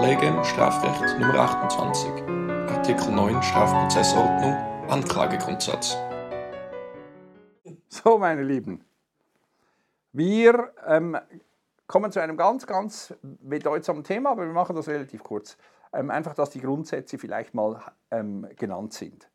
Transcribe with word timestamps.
Verlegen 0.00 0.44
Strafrecht 0.44 1.18
Nummer 1.18 1.40
28, 1.40 2.08
Artikel 2.70 3.10
9 3.10 3.42
Strafprozessordnung, 3.42 4.52
Anklagegrundsatz. 4.88 5.96
So, 7.88 8.16
meine 8.16 8.44
Lieben, 8.44 8.84
wir 10.12 10.72
ähm, 10.86 11.18
kommen 11.88 12.12
zu 12.12 12.22
einem 12.22 12.36
ganz, 12.36 12.64
ganz 12.64 13.12
bedeutsamen 13.22 14.04
Thema, 14.04 14.30
aber 14.30 14.46
wir 14.46 14.52
machen 14.52 14.76
das 14.76 14.86
relativ 14.86 15.24
kurz. 15.24 15.56
Ähm, 15.92 16.12
einfach, 16.12 16.34
dass 16.34 16.50
die 16.50 16.60
Grundsätze 16.60 17.18
vielleicht 17.18 17.52
mal 17.54 17.82
ähm, 18.12 18.46
genannt 18.54 18.92
sind. 18.92 19.28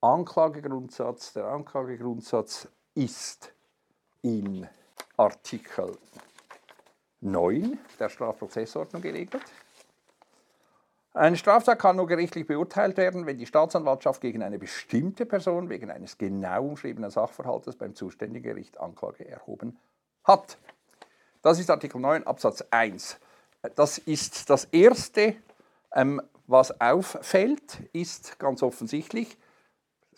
Anklagegrundsatz, 0.00 1.34
der 1.34 1.46
Anklagegrundsatz 1.46 2.66
ist 2.96 3.54
in 4.22 4.66
Artikel 5.16 5.96
9 7.20 7.78
der 7.98 8.08
Strafprozessordnung 8.08 9.02
geregelt. 9.02 9.42
Eine 11.12 11.36
Straftat 11.36 11.78
kann 11.78 11.96
nur 11.96 12.06
gerichtlich 12.06 12.46
beurteilt 12.46 12.96
werden, 12.96 13.26
wenn 13.26 13.36
die 13.36 13.46
Staatsanwaltschaft 13.46 14.20
gegen 14.20 14.42
eine 14.42 14.58
bestimmte 14.58 15.26
Person 15.26 15.68
wegen 15.68 15.90
eines 15.90 16.18
genau 16.18 16.64
umschriebenen 16.64 17.10
Sachverhaltes 17.10 17.76
beim 17.76 17.94
zuständigen 17.94 18.44
Gericht 18.44 18.78
Anklage 18.78 19.26
erhoben 19.26 19.76
hat. 20.22 20.58
Das 21.42 21.58
ist 21.58 21.68
Artikel 21.68 22.00
9 22.00 22.26
Absatz 22.26 22.62
1. 22.70 23.18
Das 23.74 23.98
ist 23.98 24.48
das 24.50 24.66
Erste, 24.66 25.34
ähm, 25.92 26.22
was 26.46 26.80
auffällt, 26.80 27.80
ist 27.92 28.38
ganz 28.38 28.62
offensichtlich, 28.62 29.36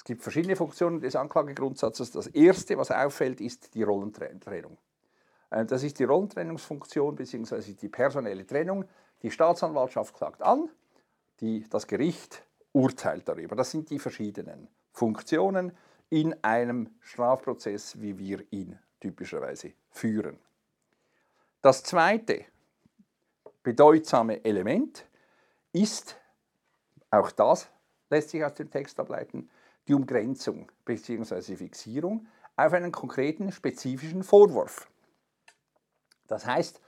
es 0.03 0.05
gibt 0.05 0.23
verschiedene 0.23 0.57
Funktionen 0.57 1.01
des 1.01 1.15
Anklagegrundsatzes. 1.15 2.11
Das 2.11 2.27
Erste, 2.27 2.77
was 2.77 2.91
auffällt, 2.91 3.41
ist 3.41 3.73
die 3.75 3.85
Rollentrennung. 3.85 4.77
Äh, 5.53 5.67
das 5.67 5.83
ist 5.83 5.99
die 5.99 6.05
Rollentrennungsfunktion 6.05 7.15
bzw. 7.15 7.75
die 7.75 7.89
personelle 7.89 8.47
Trennung. 8.47 8.85
Die 9.23 9.31
Staatsanwaltschaft 9.31 10.15
klagt 10.15 10.43
an, 10.43 10.69
die, 11.41 11.69
das 11.69 11.87
Gericht 11.87 12.43
urteilt 12.73 13.29
darüber. 13.29 13.55
Das 13.55 13.71
sind 13.71 13.91
die 13.91 13.99
verschiedenen 13.99 14.69
Funktionen 14.91 15.73
in 16.11 16.35
einem 16.43 16.91
Strafprozess, 17.01 18.01
wie 18.01 18.19
wir 18.19 18.45
ihn 18.51 18.79
typischerweise 19.01 19.73
führen. 19.91 20.39
Das 21.61 21.83
zweite 21.85 22.45
bedeutsame 23.63 24.45
Element 24.45 25.07
ist, 25.73 26.17
auch 27.11 27.31
das 27.31 27.69
lässt 28.11 28.31
sich 28.31 28.45
aus 28.45 28.55
dem 28.55 28.71
Text 28.71 28.99
ableiten, 28.99 29.49
die 29.87 29.95
Umgrenzung 29.95 30.71
bzw. 30.85 31.57
Fixierung 31.57 32.27
auf 32.57 32.73
einen 32.73 32.93
konkreten 32.93 33.53
spezifischen 33.53 34.23
Vorwurf. 34.23 34.92
Das 36.27 36.47
heißt, 36.47 36.81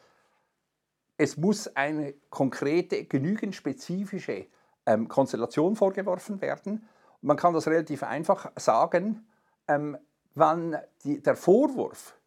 es 1.17 1.37
muss 1.37 1.69
eine 1.77 2.15
konkrete, 2.31 3.05
genügend 3.05 3.55
spezifische 3.55 4.47
ähm, 4.87 5.09
Konstellation 5.09 5.77
vorgeworfen 5.77 6.41
werden. 6.41 6.89
Man 7.21 7.37
kann 7.37 7.55
das 7.55 7.67
relativ 7.67 8.03
einfach 8.03 8.51
sagen, 8.57 9.27
ähm, 9.69 9.97
wann 10.35 10.77
die, 11.05 11.23
der 11.23 11.37
Vorwurf 11.37 12.19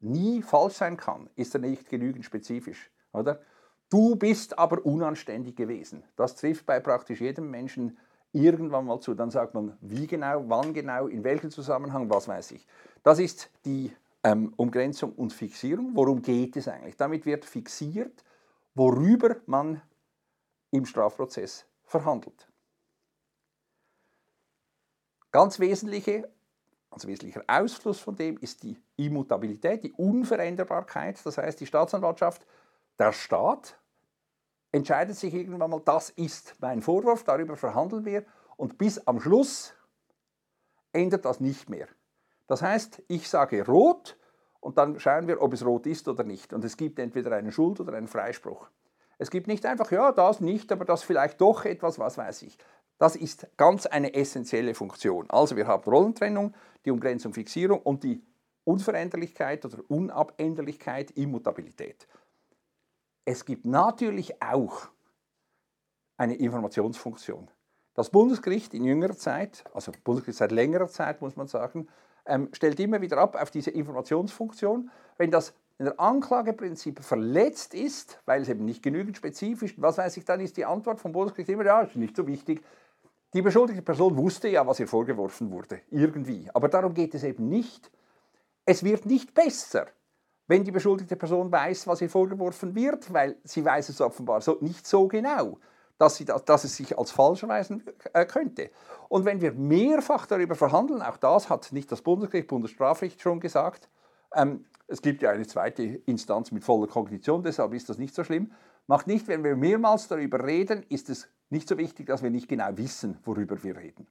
nie 0.00 0.42
falsch 0.42 0.74
sein 0.74 0.96
kann, 0.96 1.28
ist 1.34 1.54
er 1.54 1.60
nicht 1.60 1.88
genügend 1.88 2.24
spezifisch. 2.24 2.90
Oder? 3.12 3.40
Du 3.88 4.16
bist 4.16 4.58
aber 4.58 4.84
unanständig 4.84 5.56
gewesen. 5.56 6.02
Das 6.16 6.36
trifft 6.36 6.66
bei 6.66 6.80
praktisch 6.80 7.20
jedem 7.20 7.50
Menschen 7.50 7.98
irgendwann 8.32 8.86
mal 8.86 9.00
zu. 9.00 9.14
Dann 9.14 9.30
sagt 9.30 9.54
man, 9.54 9.76
wie 9.80 10.06
genau, 10.06 10.44
wann 10.48 10.74
genau, 10.74 11.06
in 11.06 11.24
welchem 11.24 11.50
Zusammenhang, 11.50 12.10
was 12.10 12.28
weiß 12.28 12.52
ich. 12.52 12.66
Das 13.02 13.18
ist 13.18 13.50
die 13.64 13.92
ähm, 14.26 14.52
Umgrenzung 14.56 15.12
und 15.12 15.32
Fixierung. 15.32 15.94
Worum 15.94 16.20
geht 16.20 16.56
es 16.56 16.66
eigentlich? 16.66 16.96
Damit 16.96 17.26
wird 17.26 17.44
fixiert, 17.44 18.24
worüber 18.74 19.36
man 19.46 19.80
im 20.72 20.84
Strafprozess 20.84 21.64
verhandelt. 21.84 22.48
Ganz 25.30 25.60
wesentliche, 25.60 26.28
ganz 26.90 27.06
wesentlicher 27.06 27.44
Ausfluss 27.46 28.00
von 28.00 28.16
dem 28.16 28.36
ist 28.38 28.64
die 28.64 28.76
Immutabilität, 28.96 29.84
die 29.84 29.92
Unveränderbarkeit. 29.92 31.24
Das 31.24 31.38
heißt, 31.38 31.60
die 31.60 31.66
Staatsanwaltschaft, 31.66 32.44
der 32.98 33.12
Staat 33.12 33.78
entscheidet 34.72 35.16
sich 35.16 35.34
irgendwann 35.34 35.70
mal, 35.70 35.80
das 35.84 36.10
ist 36.10 36.56
mein 36.58 36.82
Vorwurf, 36.82 37.22
darüber 37.22 37.56
verhandeln 37.56 38.04
wir 38.04 38.24
und 38.56 38.76
bis 38.76 38.98
am 39.06 39.20
Schluss 39.20 39.72
ändert 40.92 41.24
das 41.24 41.38
nicht 41.38 41.70
mehr. 41.70 41.86
Das 42.46 42.62
heißt, 42.62 43.02
ich 43.08 43.28
sage 43.28 43.66
rot 43.66 44.16
und 44.60 44.78
dann 44.78 44.98
schauen 45.00 45.28
wir, 45.28 45.42
ob 45.42 45.52
es 45.52 45.64
rot 45.64 45.86
ist 45.86 46.08
oder 46.08 46.24
nicht. 46.24 46.52
Und 46.52 46.64
es 46.64 46.76
gibt 46.76 46.98
entweder 46.98 47.34
einen 47.36 47.52
Schuld- 47.52 47.80
oder 47.80 47.94
einen 47.94 48.08
Freispruch. 48.08 48.68
Es 49.18 49.30
gibt 49.30 49.46
nicht 49.46 49.64
einfach, 49.64 49.90
ja, 49.90 50.12
das 50.12 50.40
nicht, 50.40 50.70
aber 50.72 50.84
das 50.84 51.02
vielleicht 51.02 51.40
doch 51.40 51.64
etwas, 51.64 51.98
was 51.98 52.18
weiß 52.18 52.42
ich. 52.42 52.58
Das 52.98 53.16
ist 53.16 53.46
ganz 53.56 53.86
eine 53.86 54.14
essentielle 54.14 54.74
Funktion. 54.74 55.28
Also 55.30 55.56
wir 55.56 55.66
haben 55.66 55.84
Rollentrennung, 55.84 56.54
die 56.84 56.90
Umgrenzung, 56.90 57.32
Fixierung 57.34 57.80
und 57.80 58.04
die 58.04 58.22
Unveränderlichkeit 58.64 59.64
oder 59.64 59.78
Unabänderlichkeit, 59.88 61.12
Immutabilität. 61.12 62.06
Es 63.24 63.44
gibt 63.44 63.64
natürlich 63.64 64.42
auch 64.42 64.88
eine 66.16 66.34
Informationsfunktion. 66.34 67.50
Das 67.94 68.10
Bundesgericht 68.10 68.74
in 68.74 68.84
jüngerer 68.84 69.16
Zeit, 69.16 69.64
also 69.72 69.92
Bundesgericht 70.04 70.38
seit 70.38 70.52
längerer 70.52 70.88
Zeit 70.88 71.20
muss 71.20 71.36
man 71.36 71.46
sagen, 71.46 71.88
ähm, 72.26 72.48
stellt 72.52 72.78
immer 72.80 73.00
wieder 73.00 73.18
ab 73.18 73.36
auf 73.40 73.50
diese 73.50 73.70
Informationsfunktion. 73.70 74.90
Wenn 75.18 75.30
das 75.30 75.54
in 75.78 75.86
der 75.86 76.00
Anklageprinzip 76.00 77.00
verletzt 77.00 77.74
ist, 77.74 78.20
weil 78.24 78.42
es 78.42 78.48
eben 78.48 78.64
nicht 78.64 78.82
genügend 78.82 79.16
spezifisch, 79.16 79.74
was 79.76 79.98
weiß 79.98 80.16
ich, 80.16 80.24
dann 80.24 80.40
ist 80.40 80.56
die 80.56 80.64
Antwort 80.64 81.00
vom 81.00 81.12
Bundesgericht 81.12 81.50
immer, 81.50 81.64
ja, 81.64 81.82
ist 81.82 81.96
nicht 81.96 82.16
so 82.16 82.26
wichtig. 82.26 82.62
Die 83.34 83.42
beschuldigte 83.42 83.82
Person 83.82 84.16
wusste 84.16 84.48
ja, 84.48 84.66
was 84.66 84.80
ihr 84.80 84.88
vorgeworfen 84.88 85.50
wurde, 85.50 85.80
irgendwie. 85.90 86.48
Aber 86.54 86.68
darum 86.68 86.94
geht 86.94 87.14
es 87.14 87.24
eben 87.24 87.48
nicht. 87.48 87.90
Es 88.64 88.82
wird 88.82 89.04
nicht 89.04 89.34
besser, 89.34 89.88
wenn 90.46 90.64
die 90.64 90.70
beschuldigte 90.70 91.16
Person 91.16 91.52
weiß, 91.52 91.86
was 91.86 92.00
ihr 92.00 92.08
vorgeworfen 92.08 92.74
wird, 92.74 93.12
weil 93.12 93.36
sie 93.44 93.64
weiß 93.64 93.90
es 93.90 94.00
offenbar 94.00 94.40
so, 94.40 94.56
nicht 94.60 94.86
so 94.86 95.08
genau 95.08 95.58
dass, 95.98 96.16
sie, 96.16 96.24
dass 96.24 96.64
es 96.64 96.76
sich 96.76 96.98
als 96.98 97.10
falsch 97.10 97.42
erweisen 97.42 97.82
äh, 98.12 98.26
könnte. 98.26 98.70
Und 99.08 99.24
wenn 99.24 99.40
wir 99.40 99.52
mehrfach 99.52 100.26
darüber 100.26 100.54
verhandeln, 100.54 101.02
auch 101.02 101.16
das 101.16 101.48
hat 101.48 101.72
nicht 101.72 101.90
das 101.90 102.02
Bundesgericht, 102.02 102.48
Bundesstrafrecht 102.48 103.20
schon 103.20 103.40
gesagt, 103.40 103.88
ähm, 104.34 104.66
es 104.88 105.02
gibt 105.02 105.22
ja 105.22 105.30
eine 105.30 105.46
zweite 105.46 105.82
Instanz 105.82 106.52
mit 106.52 106.64
voller 106.64 106.86
Kognition, 106.86 107.42
deshalb 107.42 107.72
ist 107.74 107.88
das 107.88 107.98
nicht 107.98 108.14
so 108.14 108.24
schlimm. 108.24 108.52
Macht 108.86 109.06
nicht, 109.06 109.26
wenn 109.26 109.42
wir 109.42 109.56
mehrmals 109.56 110.06
darüber 110.06 110.44
reden, 110.44 110.84
ist 110.88 111.10
es 111.10 111.28
nicht 111.50 111.68
so 111.68 111.76
wichtig, 111.78 112.06
dass 112.06 112.22
wir 112.22 112.30
nicht 112.30 112.48
genau 112.48 112.68
wissen, 112.76 113.18
worüber 113.24 113.62
wir 113.62 113.76
reden. 113.76 114.06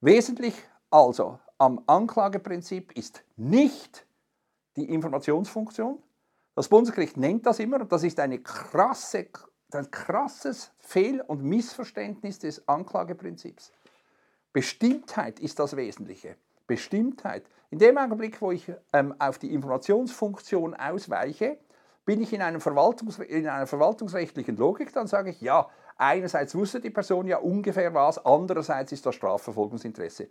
Wesentlich 0.00 0.54
also 0.90 1.40
am 1.58 1.82
Anklageprinzip 1.86 2.92
ist 2.92 3.24
nicht 3.36 4.06
die 4.76 4.88
Informationsfunktion. 4.92 6.00
Das 6.54 6.68
Bundesgericht 6.68 7.16
nennt 7.16 7.46
das 7.46 7.58
immer 7.58 7.84
das 7.84 8.04
ist 8.04 8.20
eine 8.20 8.38
krasse 8.40 9.28
ein 9.74 9.90
krasses 9.90 10.70
Fehl- 10.78 11.20
und 11.20 11.42
Missverständnis 11.42 12.38
des 12.38 12.66
Anklageprinzips. 12.68 13.72
Bestimmtheit 14.52 15.40
ist 15.40 15.58
das 15.58 15.76
Wesentliche. 15.76 16.36
Bestimmtheit. 16.66 17.44
In 17.70 17.78
dem 17.78 17.98
Augenblick, 17.98 18.40
wo 18.40 18.52
ich 18.52 18.72
ähm, 18.92 19.14
auf 19.18 19.38
die 19.38 19.52
Informationsfunktion 19.52 20.74
ausweiche, 20.74 21.58
bin 22.04 22.22
ich 22.22 22.32
in, 22.32 22.60
Verwaltungs 22.60 23.18
in 23.18 23.48
einer 23.48 23.66
verwaltungsrechtlichen 23.66 24.56
Logik, 24.56 24.92
dann 24.92 25.06
sage 25.06 25.30
ich, 25.30 25.40
ja, 25.40 25.68
einerseits 25.96 26.54
wusste 26.54 26.80
die 26.80 26.90
Person 26.90 27.26
ja 27.26 27.38
ungefähr 27.38 27.92
was, 27.94 28.24
andererseits 28.24 28.92
ist 28.92 29.04
das 29.06 29.14
Strafverfolgungsinteresse. 29.14 30.28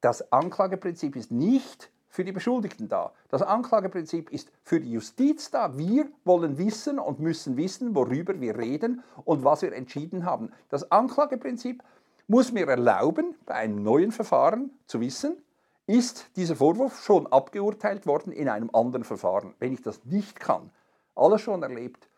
Das 0.00 0.32
Anklageprinzip 0.32 1.14
ist 1.16 1.30
nicht 1.30 1.91
für 2.12 2.24
die 2.24 2.32
Beschuldigten 2.32 2.88
da. 2.88 3.10
Das 3.30 3.40
Anklageprinzip 3.40 4.30
ist 4.30 4.52
für 4.62 4.78
die 4.80 4.92
Justiz 4.92 5.50
da. 5.50 5.78
Wir 5.78 6.06
wollen 6.24 6.58
wissen 6.58 6.98
und 6.98 7.20
müssen 7.20 7.56
wissen, 7.56 7.94
worüber 7.94 8.38
wir 8.38 8.58
reden 8.58 9.02
und 9.24 9.44
was 9.44 9.62
wir 9.62 9.72
entschieden 9.72 10.26
haben. 10.26 10.52
Das 10.68 10.92
Anklageprinzip 10.92 11.82
muss 12.28 12.52
mir 12.52 12.68
erlauben, 12.68 13.34
bei 13.46 13.54
einem 13.54 13.82
neuen 13.82 14.12
Verfahren 14.12 14.70
zu 14.86 15.00
wissen, 15.00 15.38
ist 15.86 16.26
dieser 16.36 16.54
Vorwurf 16.54 17.02
schon 17.02 17.26
abgeurteilt 17.26 18.06
worden 18.06 18.30
in 18.30 18.48
einem 18.48 18.68
anderen 18.74 19.04
Verfahren. 19.04 19.54
Wenn 19.58 19.72
ich 19.72 19.80
das 19.80 20.04
nicht 20.04 20.38
kann, 20.38 20.70
alles 21.14 21.40
schon 21.40 21.62
erlebt, 21.62 22.10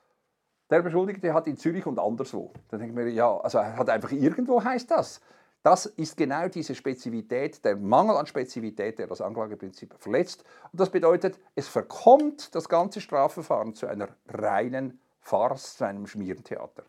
der 0.70 0.82
Beschuldigte 0.82 1.32
hat 1.32 1.46
in 1.46 1.56
Zürich 1.56 1.86
und 1.86 2.00
anderswo. 2.00 2.52
Dann 2.68 2.80
denke 2.80 3.00
ich 3.00 3.06
mir, 3.06 3.12
ja, 3.12 3.38
also 3.38 3.58
er 3.58 3.76
hat 3.76 3.88
einfach 3.90 4.10
irgendwo 4.10 4.62
heißt 4.62 4.90
das. 4.90 5.20
Das 5.64 5.86
ist 5.86 6.18
genau 6.18 6.46
diese 6.48 6.74
Spezifität, 6.74 7.64
der 7.64 7.76
Mangel 7.76 8.18
an 8.18 8.26
Spezifität, 8.26 8.98
der 8.98 9.06
das 9.06 9.22
Anklageprinzip 9.22 9.94
verletzt. 9.98 10.44
Und 10.70 10.78
das 10.78 10.90
bedeutet, 10.90 11.40
es 11.54 11.68
verkommt 11.68 12.54
das 12.54 12.68
ganze 12.68 13.00
Strafverfahren 13.00 13.72
zu 13.72 13.86
einer 13.86 14.10
reinen 14.28 15.00
Farce, 15.20 15.78
zu 15.78 15.86
einem 15.86 16.06
Schmierentheater. 16.06 16.84